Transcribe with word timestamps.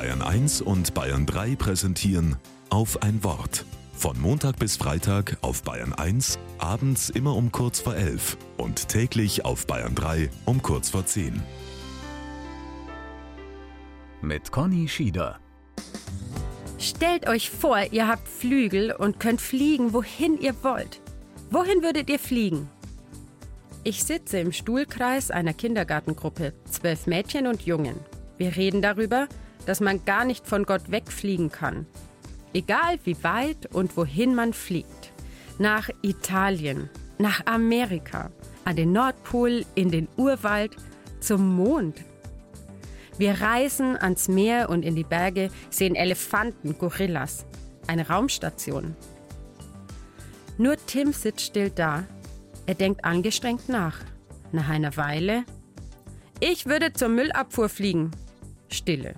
Bayern 0.00 0.22
1 0.22 0.62
und 0.62 0.94
Bayern 0.94 1.26
3 1.26 1.56
präsentieren 1.56 2.36
auf 2.70 3.02
ein 3.02 3.22
Wort. 3.22 3.66
Von 3.92 4.18
Montag 4.18 4.58
bis 4.58 4.78
Freitag 4.78 5.36
auf 5.42 5.62
Bayern 5.62 5.92
1, 5.92 6.38
abends 6.56 7.10
immer 7.10 7.36
um 7.36 7.52
kurz 7.52 7.80
vor 7.80 7.94
11 7.94 8.38
und 8.56 8.88
täglich 8.88 9.44
auf 9.44 9.66
Bayern 9.66 9.94
3 9.94 10.30
um 10.46 10.62
kurz 10.62 10.88
vor 10.88 11.04
10. 11.04 11.42
Mit 14.22 14.50
Conny 14.50 14.88
Schieder. 14.88 15.38
Stellt 16.78 17.28
euch 17.28 17.50
vor, 17.50 17.78
ihr 17.90 18.08
habt 18.08 18.26
Flügel 18.26 18.92
und 18.92 19.20
könnt 19.20 19.42
fliegen, 19.42 19.92
wohin 19.92 20.40
ihr 20.40 20.54
wollt. 20.62 21.02
Wohin 21.50 21.82
würdet 21.82 22.08
ihr 22.08 22.18
fliegen? 22.18 22.70
Ich 23.84 24.02
sitze 24.02 24.38
im 24.38 24.52
Stuhlkreis 24.52 25.30
einer 25.30 25.52
Kindergartengruppe, 25.52 26.54
zwölf 26.64 27.06
Mädchen 27.06 27.46
und 27.46 27.66
Jungen. 27.66 27.96
Wir 28.38 28.56
reden 28.56 28.80
darüber, 28.80 29.28
dass 29.66 29.80
man 29.80 30.04
gar 30.04 30.24
nicht 30.24 30.46
von 30.46 30.64
Gott 30.64 30.90
wegfliegen 30.90 31.50
kann. 31.50 31.86
Egal 32.52 32.98
wie 33.04 33.22
weit 33.22 33.72
und 33.72 33.96
wohin 33.96 34.34
man 34.34 34.52
fliegt. 34.52 35.12
Nach 35.58 35.88
Italien, 36.02 36.88
nach 37.18 37.46
Amerika, 37.46 38.30
an 38.64 38.76
den 38.76 38.92
Nordpol, 38.92 39.64
in 39.74 39.90
den 39.90 40.08
Urwald, 40.16 40.76
zum 41.20 41.54
Mond. 41.54 41.96
Wir 43.18 43.40
reisen 43.40 43.96
ans 43.96 44.28
Meer 44.28 44.70
und 44.70 44.82
in 44.82 44.96
die 44.96 45.04
Berge, 45.04 45.50
sehen 45.68 45.94
Elefanten, 45.94 46.78
Gorillas. 46.78 47.44
Eine 47.86 48.08
Raumstation. 48.08 48.96
Nur 50.56 50.76
Tim 50.86 51.12
sitzt 51.12 51.42
still 51.42 51.70
da. 51.70 52.04
Er 52.66 52.74
denkt 52.74 53.04
angestrengt 53.04 53.68
nach. 53.68 53.98
Nach 54.52 54.68
einer 54.68 54.96
Weile. 54.96 55.44
Ich 56.40 56.66
würde 56.66 56.92
zur 56.92 57.08
Müllabfuhr 57.08 57.68
fliegen, 57.68 58.10
Stille. 58.68 59.14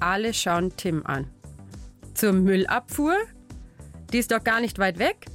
Alle 0.00 0.34
schauen 0.34 0.76
Tim 0.76 1.04
an. 1.06 1.26
Zur 2.14 2.32
Müllabfuhr? 2.32 3.16
Die 4.12 4.18
ist 4.18 4.30
doch 4.30 4.42
gar 4.42 4.60
nicht 4.60 4.78
weit 4.78 4.98
weg. 4.98 5.26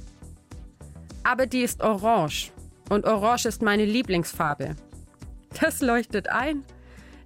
Aber 1.22 1.46
die 1.46 1.62
ist 1.62 1.82
orange. 1.82 2.52
Und 2.88 3.06
orange 3.06 3.46
ist 3.46 3.62
meine 3.62 3.84
Lieblingsfarbe. 3.84 4.76
Das 5.60 5.80
leuchtet 5.80 6.28
ein. 6.28 6.64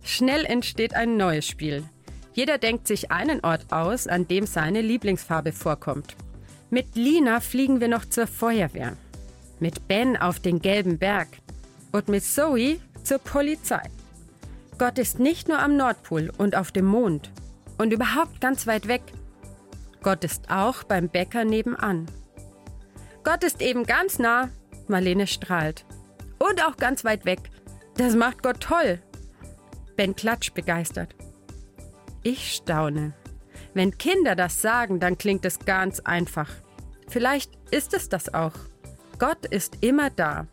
Schnell 0.02 0.44
entsteht 0.44 0.94
ein 0.94 1.16
neues 1.16 1.46
Spiel. 1.46 1.84
Jeder 2.32 2.58
denkt 2.58 2.86
sich 2.86 3.10
einen 3.10 3.40
Ort 3.40 3.72
aus, 3.72 4.06
an 4.06 4.28
dem 4.28 4.46
seine 4.46 4.80
Lieblingsfarbe 4.80 5.52
vorkommt. 5.52 6.14
Mit 6.70 6.94
Lina 6.94 7.40
fliegen 7.40 7.80
wir 7.80 7.88
noch 7.88 8.04
zur 8.04 8.26
Feuerwehr. 8.26 8.96
Mit 9.58 9.88
Ben 9.88 10.16
auf 10.16 10.38
den 10.38 10.60
gelben 10.60 10.98
Berg. 10.98 11.28
Und 11.90 12.08
mit 12.08 12.22
Zoe 12.22 12.78
zur 13.02 13.18
Polizei. 13.18 13.82
Gott 14.78 14.98
ist 14.98 15.18
nicht 15.18 15.48
nur 15.48 15.58
am 15.58 15.76
Nordpol 15.76 16.30
und 16.38 16.54
auf 16.54 16.70
dem 16.70 16.86
Mond 16.86 17.32
und 17.78 17.92
überhaupt 17.92 18.40
ganz 18.40 18.66
weit 18.68 18.86
weg. 18.86 19.02
Gott 20.02 20.22
ist 20.22 20.50
auch 20.50 20.84
beim 20.84 21.08
Bäcker 21.08 21.44
nebenan. 21.44 22.06
Gott 23.24 23.42
ist 23.42 23.60
eben 23.60 23.84
ganz 23.84 24.20
nah, 24.20 24.50
Marlene 24.86 25.26
strahlt. 25.26 25.84
Und 26.38 26.64
auch 26.64 26.76
ganz 26.76 27.04
weit 27.04 27.24
weg. 27.24 27.40
Das 27.96 28.14
macht 28.14 28.44
Gott 28.44 28.60
toll. 28.60 29.00
Ben 29.96 30.14
klatscht 30.14 30.54
begeistert. 30.54 31.16
Ich 32.22 32.54
staune. 32.54 33.14
Wenn 33.74 33.98
Kinder 33.98 34.36
das 34.36 34.62
sagen, 34.62 35.00
dann 35.00 35.18
klingt 35.18 35.44
es 35.44 35.58
ganz 35.58 35.98
einfach. 36.00 36.50
Vielleicht 37.08 37.50
ist 37.72 37.94
es 37.94 38.08
das 38.08 38.32
auch. 38.32 38.54
Gott 39.18 39.44
ist 39.46 39.78
immer 39.80 40.10
da. 40.10 40.46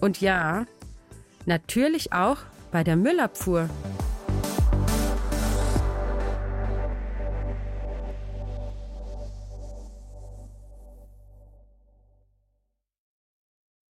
Und 0.00 0.22
ja, 0.22 0.64
natürlich 1.44 2.14
auch 2.14 2.38
bei 2.72 2.82
der 2.82 2.96
Müllabfuhr. 2.96 3.68